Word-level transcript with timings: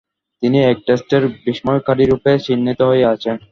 তিনি 0.43 0.57
এক 0.63 0.77
টেস্টের 0.87 1.23
বিস্ময়কারীরূপে 1.45 2.31
চিহ্নিত 2.45 2.79
হয়ে 2.89 3.05
আছেন। 3.13 3.35